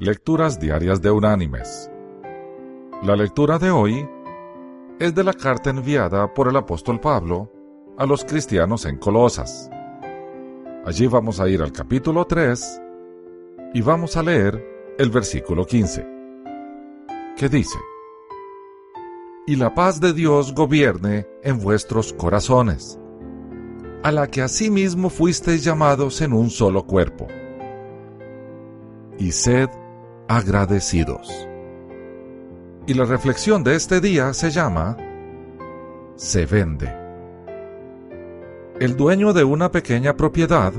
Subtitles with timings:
[0.00, 1.90] Lecturas Diarias de Unánimes.
[3.02, 4.08] La lectura de hoy
[5.00, 7.50] es de la carta enviada por el apóstol Pablo
[7.98, 9.68] a los cristianos en Colosas.
[10.84, 12.80] Allí vamos a ir al capítulo 3
[13.74, 14.64] y vamos a leer
[14.98, 16.06] el versículo 15,
[17.36, 17.80] que dice,
[19.48, 23.00] Y la paz de Dios gobierne en vuestros corazones,
[24.04, 27.26] a la que asimismo fuisteis llamados en un solo cuerpo.
[29.18, 29.68] Y sed
[30.28, 31.48] agradecidos.
[32.86, 34.96] Y la reflexión de este día se llama
[36.16, 36.94] Se vende.
[38.78, 40.72] El dueño de una pequeña propiedad,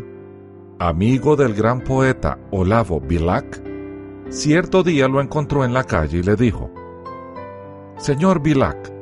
[0.77, 3.61] amigo del gran poeta Olavo Bilac,
[4.29, 6.71] cierto día lo encontró en la calle y le dijo,
[7.97, 8.93] Señor Bilac,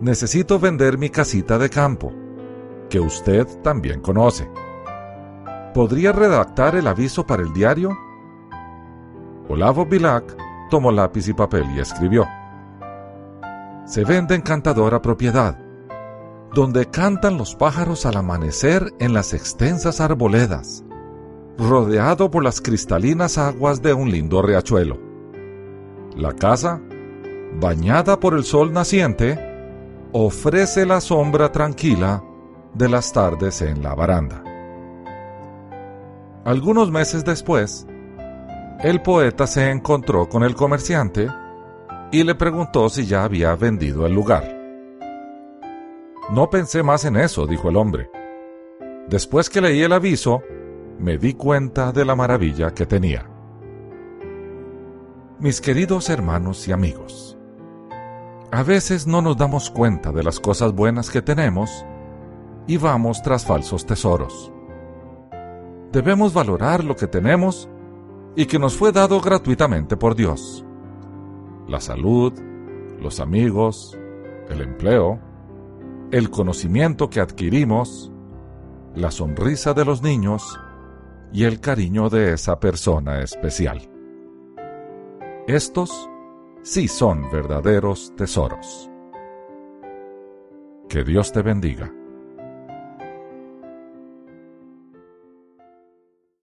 [0.00, 2.12] necesito vender mi casita de campo,
[2.88, 4.50] que usted también conoce.
[5.74, 7.96] ¿Podría redactar el aviso para el diario?
[9.50, 10.36] Olavo Bilac
[10.70, 12.24] tomó lápiz y papel y escribió.
[13.84, 15.58] Se vende encantadora propiedad,
[16.54, 20.84] donde cantan los pájaros al amanecer en las extensas arboledas,
[21.58, 25.00] rodeado por las cristalinas aguas de un lindo riachuelo.
[26.14, 26.80] La casa,
[27.60, 29.36] bañada por el sol naciente,
[30.12, 32.22] ofrece la sombra tranquila
[32.74, 34.44] de las tardes en la baranda.
[36.44, 37.88] Algunos meses después,
[38.82, 41.28] el poeta se encontró con el comerciante
[42.10, 44.56] y le preguntó si ya había vendido el lugar.
[46.30, 48.10] No pensé más en eso, dijo el hombre.
[49.08, 50.42] Después que leí el aviso,
[50.98, 53.28] me di cuenta de la maravilla que tenía.
[55.40, 57.38] Mis queridos hermanos y amigos,
[58.50, 61.84] a veces no nos damos cuenta de las cosas buenas que tenemos
[62.66, 64.50] y vamos tras falsos tesoros.
[65.92, 67.68] Debemos valorar lo que tenemos
[68.36, 70.64] y que nos fue dado gratuitamente por Dios.
[71.68, 72.32] La salud,
[73.00, 73.98] los amigos,
[74.48, 75.20] el empleo,
[76.10, 78.12] el conocimiento que adquirimos,
[78.94, 80.58] la sonrisa de los niños
[81.32, 83.88] y el cariño de esa persona especial.
[85.46, 86.08] Estos
[86.62, 88.90] sí son verdaderos tesoros.
[90.88, 91.92] Que Dios te bendiga.